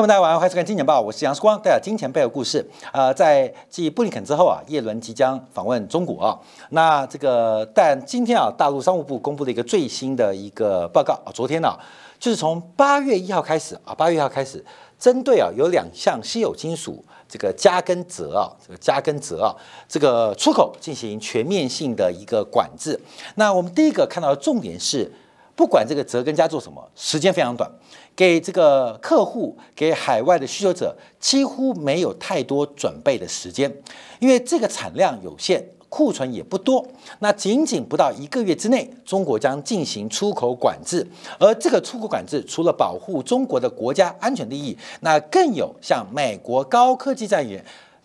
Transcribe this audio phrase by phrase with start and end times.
[0.00, 2.66] 朋友们，大家晚上好，欢迎收看《金钱报》，我是杨世光，带来金钱背后故事。
[2.90, 6.38] 呃，在继布林肯之后啊，耶伦即将访问中国啊。
[6.70, 11.78] 那这个，但今天啊，大陆商务部公布了一个最新的一个报告啊，昨天呢，
[12.18, 14.64] 就是从八月一号开始啊，八月一号开始，
[14.98, 19.54] 针对啊有两项稀有金属这个加跟锗啊，这个加跟锗啊，
[19.86, 22.98] 这个出口进行全面性的一个管制。
[23.34, 25.12] 那我们第一个看到的重点是。
[25.56, 27.70] 不管这个泽根家做什么，时间非常短，
[28.14, 33.74] 给这个客户、给海外的需求者几乎没有太多准备的时间，
[34.18, 36.86] 因为这个产量有限，库存也不多。
[37.20, 41.06] 那仅仅不到一个月之内，中国将进行出口管制，
[41.38, 47.64] 而这个出口管制除了保护中国的国家安全利益，那更有向美国高科技战员。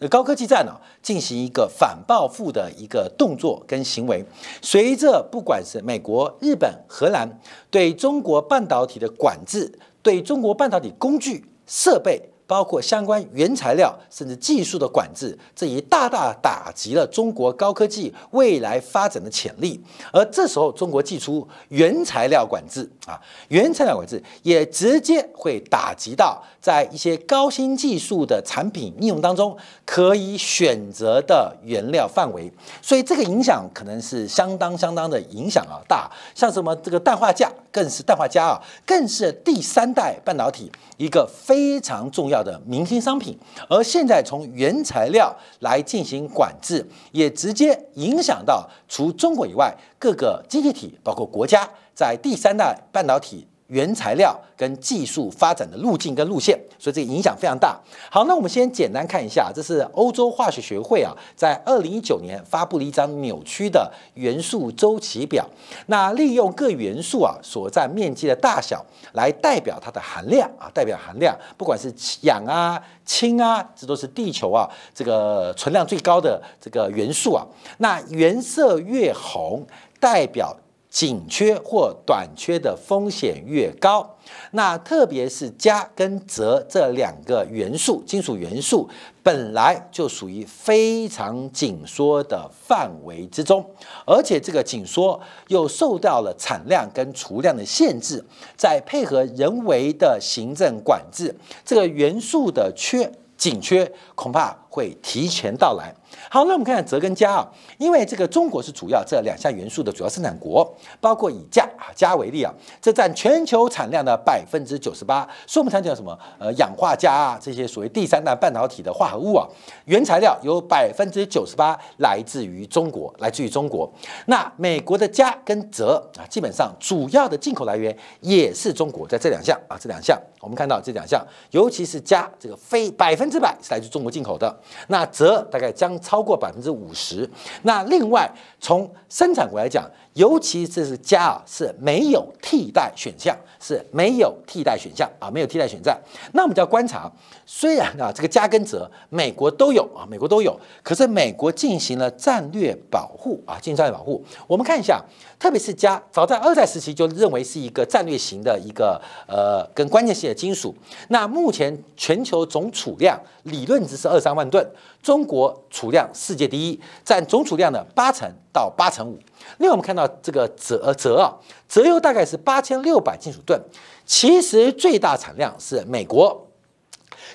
[0.09, 4.23] 高科技战呢，进行一个反报复的一个动作跟行为。
[4.61, 7.39] 随着不管是美国、日本、荷兰
[7.71, 12.21] 对中国半导体的管制，对中国半导体工具设备。
[12.47, 19.81] 包括相关原材料甚至技术的管制，这也大大打击了中国高科技未来发展的潜力。
[20.11, 32.51] 而这时候，中国祭出原材料管制啊，原材料管制也直接会打击到在一些高新技术的产品应用当中可以选择的原料范围。
[32.81, 36.11] 所以这个影响可能是相当相当的影响啊大。
[36.35, 42.34] 像什么这个氮化镓，更是氮化镓啊，更是第三代半导体一个非常重要。
[42.43, 43.37] 的明星商品，
[43.69, 53.47] 而现在从原材料来进行管制，也直接影响到除中国以外各个经济体，包括国家在第三代半导体。
[53.67, 57.79] 原材料跟技术发展的路径跟路线，所以这个影响非常大。
[58.11, 65.43] 好，那我们先简单看一下，这是欧洲化学学会啊，在二零一九年发布了一张扭曲的元素周期表。
[65.87, 77.43] 那利用各元素啊所占面积的大小来代表它的含量啊，代表含量，不管是氧啊、氢啊，这都是地球啊这个存量最高的这个元素啊。
[77.79, 79.65] 那颜色越红，
[79.99, 80.55] 代表。
[80.95, 84.15] 紧缺或短缺的风险越高，
[84.51, 88.89] 那特别是镓跟锗这两个元素，金属元素
[89.21, 93.69] 本来就属于非常紧缩的范围之中，
[94.07, 95.19] 而且这个紧缩
[95.49, 98.23] 又受到了产量跟储量的限制，
[98.55, 101.35] 再配合人为的行政管制，
[101.65, 105.93] 这个元素的缺紧缺恐怕会提前到来。
[106.29, 107.47] 好，那我们看看锗跟镓啊，
[107.77, 110.67] 因为这个中国是主要这两项元素的主要生产国，
[110.99, 115.21] 包括以镓啊镓为例啊，这占全球产量的百分之九十八。
[115.45, 119.47] 所以我们常讲什么呃氧化镓啊这些所谓第三代半导体的化合物啊，
[119.85, 123.89] 原材料有百分之九十八来自于中国，来自于中国。
[124.25, 136.14] 那美国的镓跟锗啊，基本上主要的进口来源也是中国，在这两项啊这两项，我们看到这两项，尤其是镓这个非百分之百是来自中国进口的，那锗大概将超。
[136.15, 137.29] 超过百分之五十。
[137.63, 138.29] 那另外
[138.61, 145.93] 从生产国来讲，尤其这是镓啊，是没有替代选项，是没有替代选项啊，没有替代选项。
[146.31, 147.11] 那我们就要观察，
[147.45, 154.23] 虽然啊这个镓跟锗美国都有啊，美国都有，可是美国进行了战略保护啊，进行战略保护。
[154.47, 155.03] 我们看一下，
[155.37, 160.73] 特别是镓，早在二战时期就认为是一个战略型的一个呃跟关键性的金属。
[161.09, 164.65] 那目前全球总储量理论值是二三万吨，
[165.05, 169.19] 中国储量世界第一，占总储量的八成到八成五。
[169.59, 171.31] 另外，我们看到这个锗锗啊，
[171.69, 173.61] 锗油大概是八千六百金属吨，
[174.03, 176.47] 其实最大产量是美国，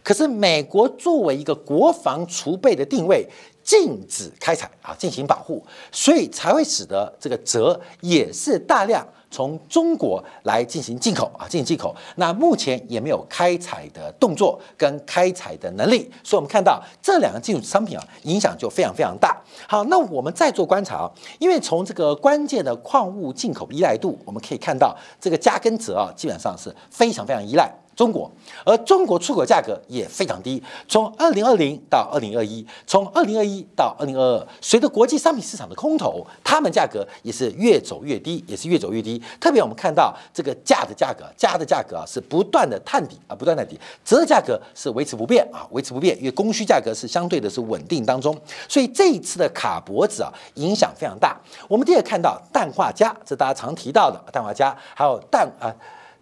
[0.03, 3.25] 可是美国作为一个国防储备的定位，
[3.62, 9.06] 禁止开采啊，进行保护，所以才会使得这个锗也是大量。
[9.30, 11.94] 从中国来进行进口啊，进行进口。
[12.16, 19.41] 那目前也没有开采的动作跟开采的能力，所以我们看到这两个进口商品啊，影响就非常非常大。
[19.68, 27.72] 好，那我们再做观察啊，因为从这个关键的矿物进口依赖度，我们可以看到这个加根锗啊，基本上是非常非常依赖。
[28.00, 28.30] 中国，
[28.64, 30.62] 而中国出口价格也非常低。
[30.88, 39.22] 从二零二零到二零二一，从二零二一到二零二二，随着国际商品市场的空头，它们价格也是越走越低，也是越走越低。
[39.38, 48.34] 特别我们看到这个价的价格，价的价格啊是不断的探底啊，不断的底，锗的价格是维持不变啊，维持不变，因为供需价格是相对的是稳定当中。
[48.66, 51.38] 所以这一次的卡脖子啊，影响非常大。
[51.68, 55.68] 我们第二看到氮化镓，这大家常提到的氮化镓，还有氮啊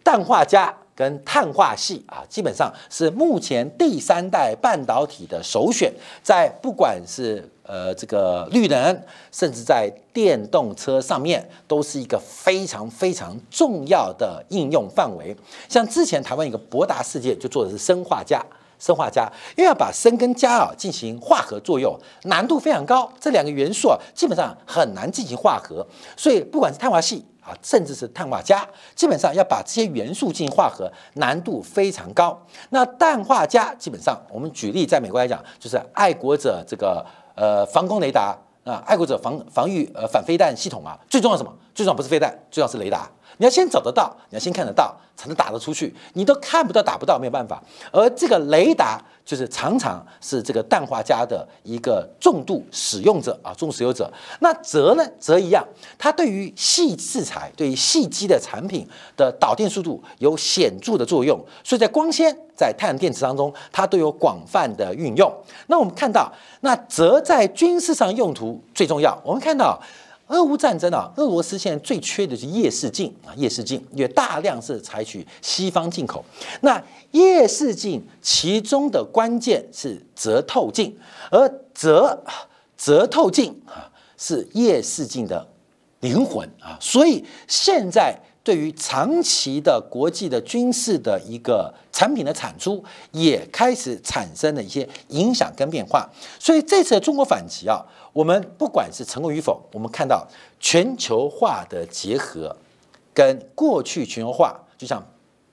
[0.02, 0.74] 氮化镓。
[0.98, 5.92] 跟碳化系啊，基本上是目前第三代半导体的首选，
[6.24, 9.00] 在不管是呃这个绿能，
[9.30, 15.36] 甚至在电动车上面，都是一个非常非常重要的应用范围。
[15.68, 18.44] 像之前台湾一个博达世界就做的是砷化镓。
[18.80, 23.12] 砷化镓，因为要把砷跟镓啊进行化合作用，难度非常高。
[23.20, 25.84] 这两个元素啊，基本上很难进行化合，
[26.16, 28.62] 所以不管是碳化系啊，甚至是碳化镓，
[28.94, 32.38] 基本上要把这些元素进行化合，难度非常高。
[32.70, 37.04] 那氮化镓，基本上我们举例，在美国来讲，就是爱国者这个
[37.34, 41.50] 呃防空雷达啊，爱国者防防御呃反飞弹系统啊，最重要什么？
[41.74, 43.08] 最重要不是飞弹，最重要是雷达。
[43.38, 45.94] 你要先找得到，你要先看得到，才能打得出去。
[46.14, 47.62] 你都看不到、打不到，没有办法。
[47.92, 54.10] 而这个雷达就是常常是这个氮化镓的一个重度使用者啊，重度使用者。
[54.40, 55.62] 那锗呢，则一样，
[55.98, 58.88] 它对于细制材、对于细基的产品
[59.18, 61.38] 的导电速度有显著的作用。
[61.62, 65.30] 所以在光纤、在太阳电池当中，它都有广泛的运用。
[65.66, 66.32] 那我们看到，
[66.62, 69.20] 那锗在军事上用途最重要。
[69.22, 69.78] 我们看到。
[70.28, 76.24] 俄乌战争啊，俄罗斯现在最缺的是夜视镜啊，夜视镜也大量是采取西方进口。
[76.60, 80.96] 那夜视镜其中的关键是折透镜，
[81.30, 82.22] 而折
[82.76, 85.46] 折透镜啊是夜视镜的
[86.00, 88.18] 灵魂啊，所以现在。
[88.44, 96.08] 对于长期的国际的军事的一个产品的产出，也开始产生了一些影响跟变化。
[96.38, 100.26] 所以这次的中国反击啊，我们不管是成功与否，我们看到
[100.58, 102.56] 全球化的结合
[103.14, 105.04] 跟过去全球化，就像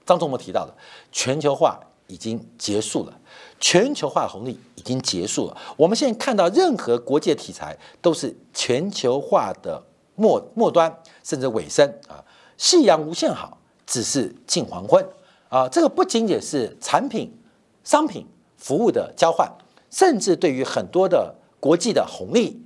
[0.06, 0.74] 张忠谋提到的，
[1.12, 3.14] 全球化已经结束了，
[3.60, 5.58] 全球化红利已经结束了。
[5.76, 9.84] 我们现在看到任何国际题材都是全球化的
[10.16, 12.24] 末末端，甚至尾声啊。
[12.58, 15.06] 夕阳无限好，只是近黄昏
[15.50, 15.68] 啊！
[15.68, 17.38] 这个不仅仅是产品、
[17.84, 18.26] 商品、
[18.56, 19.52] 服务的交换，
[19.92, 21.36] 甚至对于很多的
[21.66, 22.62] 国际的红利，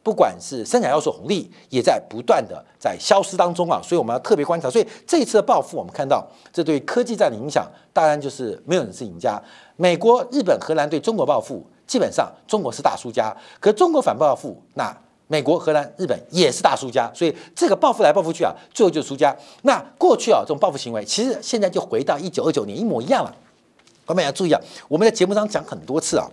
[0.00, 3.80] 不管是生产要素红利，也在不断的在消失当中啊！
[3.82, 4.70] 所以我们要特别观察。
[4.70, 9.42] 所以这一次的报复，我们看到这对科技战的影响，当然就是没有人是赢家。
[9.74, 14.96] 美国、日本、荷兰对中国报复，基本上中国是大输家，可中国反报复那。
[15.26, 19.34] 美国、荷兰、日本也是大输家，所以这个报复来报复去啊，最后就是输家。
[19.62, 23.34] 那过去啊，这种报复行为，其实现在就回到一九二九年一模一样了。
[24.04, 26.28] 各位要注意啊，我们在节目上讲很多次啊，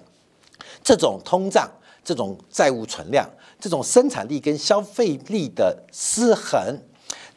[0.83, 1.71] 这种通胀、
[2.03, 6.79] 这种债务存量、这种生产力跟消费力的失衡，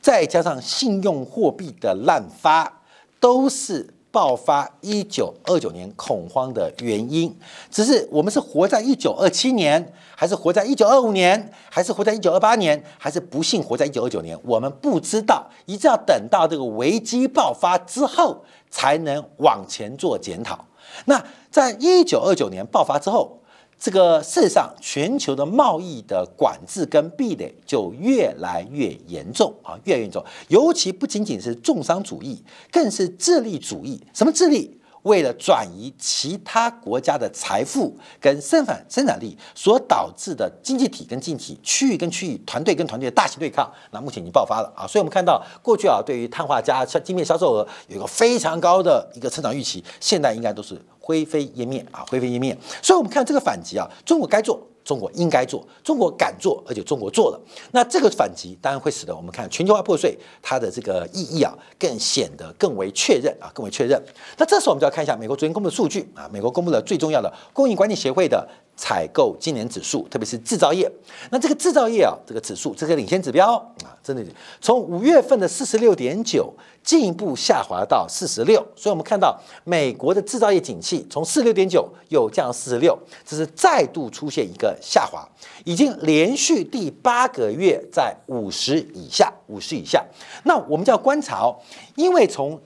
[0.00, 2.82] 再加上信用货币的滥发，
[3.18, 3.90] 都是。
[4.14, 7.36] 爆发一九二九年恐慌的原因，
[7.68, 14.38] 只是我们是活在一九二七年，还是活在一九二五年，还是活在一九二八年，还是不幸活在一九二九年？
[14.44, 20.64] 我们不知道，一直要等到这个危机爆发之后，才能往前做检讨。
[21.06, 21.20] 那
[21.50, 23.40] 在一九二九年爆发之后。
[23.78, 30.24] 这个事实上，全球的贸易的管制跟壁垒就越来越严重啊，越来越严重。
[30.48, 32.42] 尤其不仅仅是重商主义，
[32.72, 34.02] 更是智利主义。
[34.14, 34.80] 什么智利？
[35.04, 44.86] 为了转移其他国家的财富跟生产生产力所导致的经济体跟经济体、区域跟区域、团队跟团队的大型对抗，那目前已经爆发了啊！
[44.86, 52.56] 所以我们看到过去啊，对于碳化镓、晶片销售额有一个非常高的一个成长预期，现在应该都是灰飞烟灭啊，灰飞烟灭。
[52.82, 54.60] 所以我们看这个反击啊，中国该做。
[54.84, 57.40] 中国应该做，中国敢做，而且中国做了，
[57.72, 64.00] 那这个反击当然会使得我们看全球化破碎它的这个意义啊，更显得更为确认啊，更为确认。
[64.36, 68.46] 那这时候我们就要看一下美国昨天公布的数据啊，美国公布了最重要的供应管理协会的。
[68.76, 70.90] 采购今年指数，特别是制造业，
[71.30, 73.54] 那这个制造业啊，这个指数这个领先指标
[73.84, 74.24] 啊，真的
[74.60, 76.52] 从五月份的四十六点九
[76.82, 85.24] 进一步下滑到四十六，所以我们看到美国的制造业景气从四十六点九又降四十六，这是再度出现一个下滑，
[85.64, 90.04] 已经连续第八个月在五十以下，五十以下。
[90.42, 91.56] 那我们就要观察哦，
[91.94, 92.60] 因为从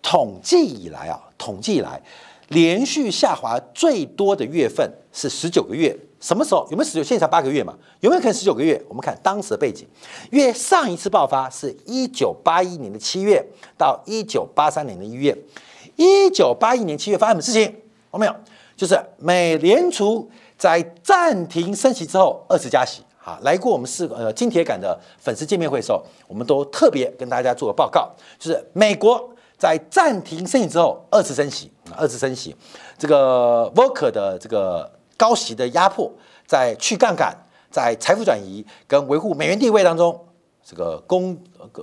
[0.00, 2.00] 统计以来啊，统计以来。
[2.50, 6.66] 连续下滑最多的月份是十九个月，什么时候？
[6.70, 7.02] 有没有十九？
[7.02, 7.72] 现在才八个月嘛？
[8.00, 8.80] 有没有可能十九个月？
[8.88, 9.86] 我们看当时的背景，
[10.32, 13.44] 因为上一次爆发是一九八一年的七月
[13.78, 15.36] 到一九八三年的一月。
[15.94, 17.72] 一九八一年七月发生什么事情？
[18.12, 18.34] 有没有？
[18.76, 20.28] 就是美联储
[20.58, 23.02] 在暂停升息之后二次加息。
[23.16, 29.30] 好，来过我们四个呃金铁杆的粉丝见面会的时候，我们都特别跟大家做个报告，就是美国。
[29.60, 32.54] 在暂停升息之后，二次升息二次升息，
[32.98, 36.10] 这个 Volcker 的这个高息的压迫，
[36.46, 37.36] 在去杠杆、
[37.70, 40.26] 在财富转移跟维护美元地位当中，
[40.64, 41.36] 这个功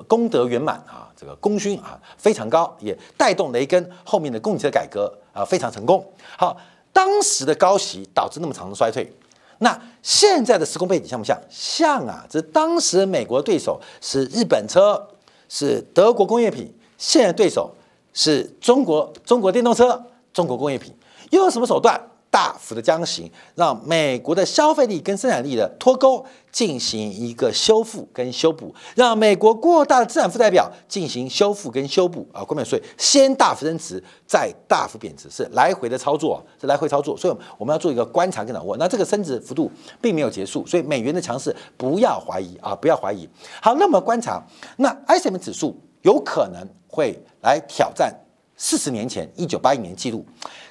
[0.08, 6.06] 功德圆满啊，这个功勋啊非常高，也带动雷根后面的供给侧改革啊非常成功。
[6.38, 6.58] 好，
[6.92, 9.12] 当时的高息导致那么长的衰退，
[9.60, 11.40] 那现在的时空背景像不像？
[11.50, 12.26] 像啊！
[12.30, 15.08] 这当时美国对手是日本车，
[15.50, 17.74] 是德国工业品，现在对手
[18.18, 20.92] 是中国中国电动车，中国工业品，
[21.30, 22.02] 又有什么手段？
[22.30, 38.76] 大幅的降息，让美国的消费力跟生产力的脱钩进行一个修复跟修补，让美国过大的资产负债表进行修复跟修补啊，关键税先大幅增值，再大幅贬值，是来回的操作，是来回操作，所以我们要做一个观察跟掌握。
[38.78, 39.72] 那这个升值幅度
[40.02, 43.28] 并没有结束，所以美元的强势不要怀疑啊，不要怀疑。
[43.62, 44.46] 好，那么观察，
[44.76, 46.68] 那 ISM 指数有可能
[46.98, 48.12] 会来挑战。
[48.56, 50.26] 四十年前，一九八一年记录。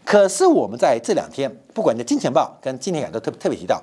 [0.05, 3.81] 可是我们在这两天，不管在《金钱报》跟《今天感》都特特别提到，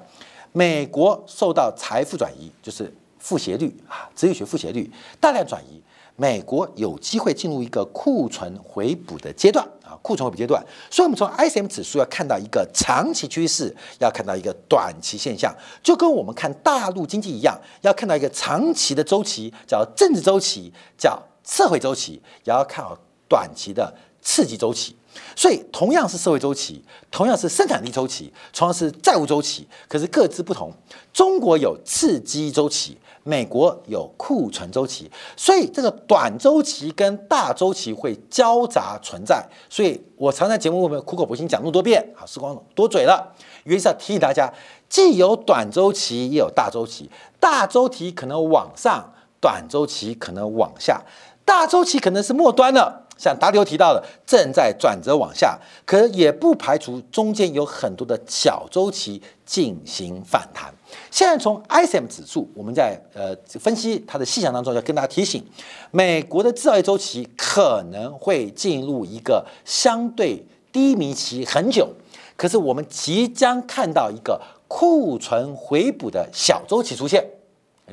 [0.52, 5.82] 美国受到财富转移，就是负斜率啊，直率学负斜率大量转移，
[6.18, 10.62] 美国有机会进入一个库存回补的阶段啊，库存回补阶段。
[10.92, 22.98] 所以，我们从 ISM 指数要看到一个长期趋势，要看到一个短期现象，就跟我们看大陆经济一样，要看到一个长期的周期，叫政治周期，叫社会周期，也要看好。
[23.30, 24.96] 短期的刺激周期，
[25.36, 30.72] 所以同样是社会周期，同样是生产力周期，同样是债务周期，可是各自不同。
[31.12, 39.44] 中国有刺激周期，美国有库存周期，所以这个短周期跟大周期会交杂存在。
[39.68, 43.34] 所以我常在节目里面苦口婆心讲那么多遍，好，时光多嘴了，
[43.64, 44.54] 原因是要提醒大家，
[44.88, 47.10] 既有短周期，也有大周期，
[47.40, 51.02] 大周期可能往上，短周期可能往下，
[51.46, 53.02] 大周期可能是末端了。
[53.16, 60.74] 像达流提到的，正在转折往下，可也不排除中间有很多的小周期进行反弹。
[61.12, 65.46] 现在从 ISM 指数，我们在呃分析它的细项当中，要跟大家提醒，
[65.92, 71.88] 美国的制造业周期可能会进入一个相对低迷期很久，
[72.36, 77.24] 可是我们即将看到一个库存回补的小周期出现。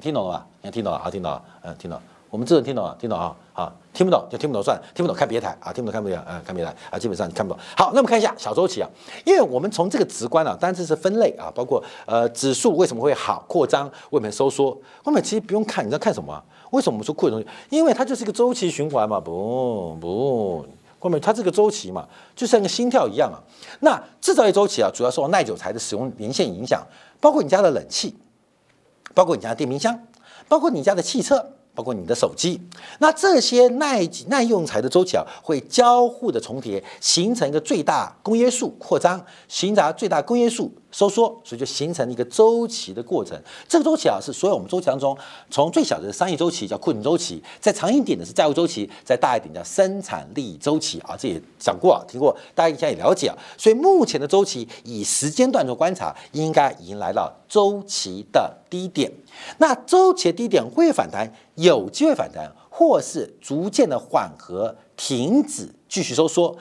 [0.01, 0.47] 听懂了吧？
[0.63, 0.99] 你听懂了？
[0.99, 1.45] 好，听懂了。
[1.63, 2.01] 嗯，听懂。
[2.31, 3.35] 我们这人听懂了，听懂啊？
[3.53, 7.61] 好，听不懂就听不懂算了，听不懂看别台啊，听不懂看不了，呃，看别台啊，基本上你看不懂。
[7.77, 8.89] 好，那我们看一下小周期啊，
[9.25, 16.41] 因为我们从这个直观啊，当然这是分类啊，包括呃指数为什么会好扩张，为什么收缩，后面其实不用看，你知道看什么？
[16.71, 17.45] 为什么我们说库存？
[17.69, 20.65] 因为它就是一个周期循环嘛，不不，
[21.01, 22.07] 后面它这个周期嘛，
[22.37, 23.43] 就像个心跳一样啊。
[23.81, 26.87] 那制造业周期啊，主要受耐久材的使用年限影响，
[27.21, 28.17] 包括你家的冷气，
[29.15, 30.07] 包括你家的电冰箱，
[30.47, 31.55] 包括你家的汽车。
[31.75, 32.61] 包括你的手机，
[32.99, 43.41] 那这些耐耐用材的周期啊，会交互的重叠，形成一个最大公约数扩张，形成最大公约数收缩，所以就形成一个周期的过程。
[43.69, 45.17] 这个周期啊，是所有我们周期当中，
[45.51, 51.17] 从最小的商业周期叫库存周期，再长一点的是债务周期，再大一点叫生产力周期啊。
[51.17, 53.37] 这也讲过啊，听过，大家应该也了解啊。
[53.57, 59.13] 所以目前的周期以时间段做观察，应该迎来了周期的低点。
[59.59, 66.57] 那周期的低点会反弹，有机会反弹，或是逐渐的缓和、停止、继续收缩，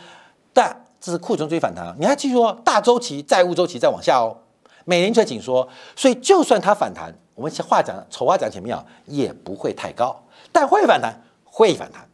[0.53, 1.95] 但这是库存追反弹。
[1.99, 4.37] 你还记住哦，大周期债务周期在往下哦，
[4.85, 12.07] 美联储紧缩，所以就算它反弹，我们话讲丑话讲前面啊，也不会太高，但会反弹，会反弹，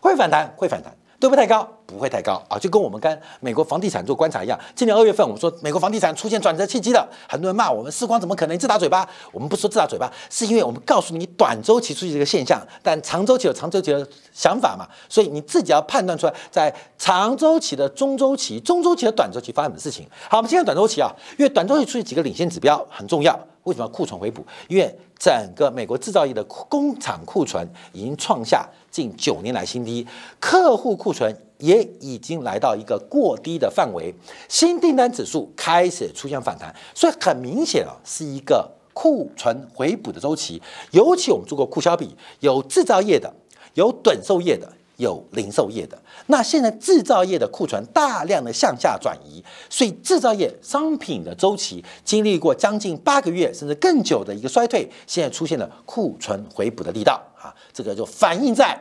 [0.00, 0.94] 会反弹，会反弹。
[1.20, 1.68] 都不太高？
[1.92, 4.58] 不会太高啊，就跟我们跟美国房地产做观察一样。
[4.74, 9.08] 今年二月份，我们说美国房地产出现转折契机了，很多人骂我们时光怎么可能自打嘴巴？
[9.32, 20.06] 我们不说自打嘴巴，是因为我们告诉你短周期出现这个现象，但长周期有长周期的想法嘛，所以你自己要判断出来，在长周期的中周期、中周期的短周期发生的事情。
[20.28, 23.38] 好，我们先看短周期啊，因为短周期出现几个领先指标很重要。
[23.64, 24.42] 为什么要库存回补？
[24.68, 30.06] 因为整个美国制造业的工厂库存已经创下近九年来新低，
[30.40, 34.12] 客户库存也已经来到一个过低的范围，
[34.48, 40.60] 新订单指数开始出现反弹，所以很明显啊，是一个库存回补的周期。
[40.90, 43.32] 尤其我们做过库销比，有制造业的，
[43.74, 44.68] 有短售业的。
[44.96, 58.78] 有零售业的，那现在制造业的库存大量的向下转移，所以制造业商品的周期经历过将近八个月甚至更久的一个衰退，现在出现了库存回补的力道啊，这个就反映在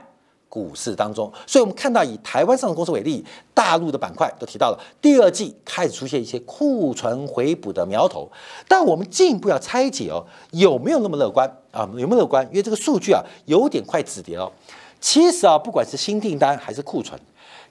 [0.50, 1.32] 股市当中。
[1.48, 8.30] 所以我们看到以台湾上市公司为例，大陆的板块都提到了第二季开始出现一些库存回补的苗头，
[8.68, 11.88] 但我们进一步要拆解哦，有没有那么乐观啊？
[11.96, 12.46] 有没有乐观？
[12.48, 14.52] 因为这个数据啊有点快止跌了。
[15.00, 17.18] 其实啊，不管是新订单还是库存，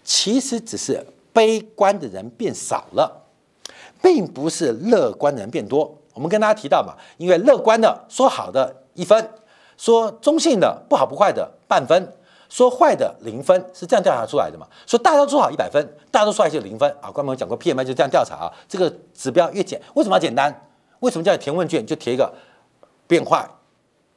[0.03, 3.25] 其实只是悲观的人变少了，
[4.01, 5.95] 并不是乐观的人变多。
[6.15, 9.31] 我们跟大家提到嘛，因为乐观的说好的一分，
[9.77, 12.13] 说中性的不好不坏的半分，
[12.49, 14.67] 说坏的零分，是这样调查出来的嘛？
[14.87, 17.11] 说大家都做好一百分，大家都说坏就零分啊。
[17.11, 20.67] 官方讲过 PMI 就这样调查啊，这个指标越简，为什么要简单？
[21.01, 22.33] 为什么叫填问卷就填一个
[23.07, 23.49] 变坏、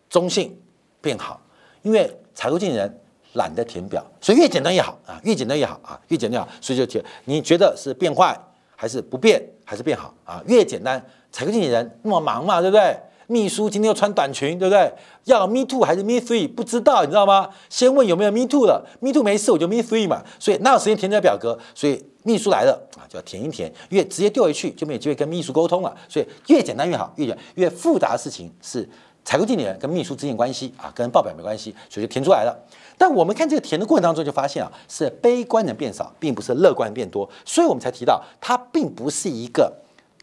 [0.10, 0.58] 中性、
[1.02, 1.40] 变好？
[1.82, 3.02] 因为采购经理人
[3.34, 7.04] 懒得填表，所以越简单越好啊，越简单越好啊，越简单越好，所以就填。
[7.26, 8.38] 你觉得是变坏
[8.76, 10.42] 还是不变还是变好啊？
[10.48, 12.98] 越简单，采购经理人那么忙嘛，对不对？
[13.32, 14.94] 秘书今天又穿短裙，对不对？
[15.24, 16.46] 要 me too 还是 me three？
[16.46, 17.50] 不知道，你知道吗？
[17.70, 20.22] 先问有没有 me too 了，me too 没事我就 me three 嘛。
[20.38, 21.58] 所以哪有时间填这个表格？
[21.74, 25.96] 所以秘书来了啊，就要填一填，越直接丢回去就没有机会跟秘书沟通了。
[26.10, 28.88] 所以越简单越好，越简越复杂的事情是
[29.24, 32.54] 采购经理人跟秘书之间关系啊，跟报表没关系，所以就填出来了。
[32.98, 39.72] 但我们看这个填的过程当中，就发现啊，是悲观人变少，并不是乐观变多，所以我们才提到它并不是一个。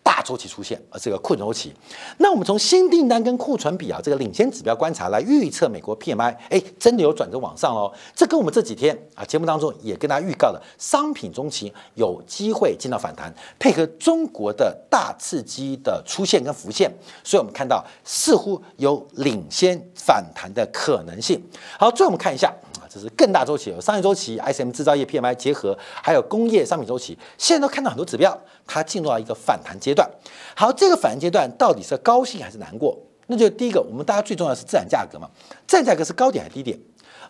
[0.09, 1.71] 大周期出现，而这个库存周期，
[2.17, 7.93] 那我们从新订单跟库存比啊这个领先指标观察来预测美国 PMI，哎，真的有转折往上哦。
[8.17, 16.91] 这跟我们这几天啊节目当中也跟大家预告了商品中期有机会见到反弹，配合中国的大刺激的出现跟浮现，
[17.23, 21.38] 所以我们看到似乎有领先反弹的可能性。
[21.79, 22.50] 好，最后我们看一下。
[22.99, 27.17] 是更大周期，有商业周期、ISM 制造业 PMI 结合，还有工业商品周期。
[27.37, 30.09] 现在都看到很多指标，它进入到一个反弹阶段。
[30.55, 32.99] 好，这个反弹阶段到底是高兴还是难过？
[33.31, 35.28] 那就第一个，我们大家最重要的是自然价格嘛，
[35.67, 36.78] 自然价格是高点还是低点？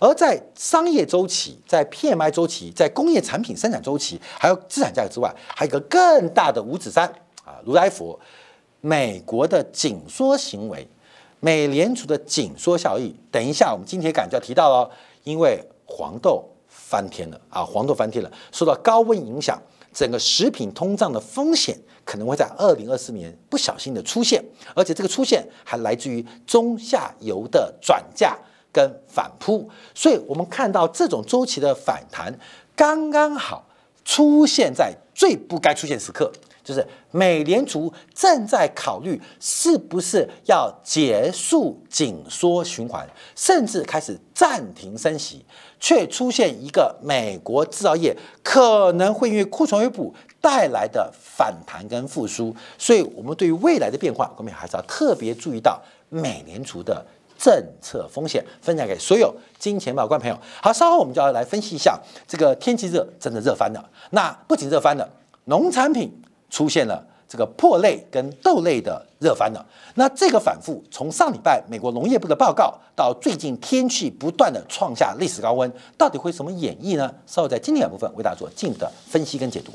[0.01, 7.05] 而在商业周期、在 PMI 周期、在工业产品生产周期，还有资产价格之外，还有一个更大的五指山
[7.45, 8.17] 啊，如来佛，
[8.81, 10.87] 美国的紧缩行为，
[11.41, 13.13] 美联储的紧缩效益。
[13.33, 14.89] 等一下，我们今天感就要提到了。
[15.29, 19.61] 因为黄豆翻天了啊，黄豆翻天了，受到高温影响，
[19.93, 24.43] 整个食品通胀的风险可能会在二零二四年不小心的出现，
[24.75, 28.39] 而且这个出现还来自于中下游的转嫁
[28.73, 32.33] 跟反扑，所以我们看到这种周期的反弹
[32.75, 33.67] 刚刚好
[34.07, 36.33] 出现在最不该出现时刻。
[36.69, 45.43] 就是美联储正在考虑是不是要结束紧缩循环，甚至开始暂停升息，
[45.81, 57.03] 却出现一个美国制造业可能会因为库存回补带来的反弹跟复苏，所以我们对于未来的变化，我们还是要特别注意到美联储的
[57.39, 60.39] 政策风险，分享给所有金钱宝观朋友。
[60.61, 65.09] 好，稍后我们就要来分析一下这个天气热真的热翻了，那不仅热翻了，
[65.47, 66.13] 农产品。
[66.51, 77.13] 出现了这个破类跟豆类的热翻了，那这个反复从上礼拜美国农业部的报告到最近天气不断的创下历史高温，到底会什么演绎呢？
[77.27, 79.73] 稍后在今天的部分为大家做进一步的分析跟解读。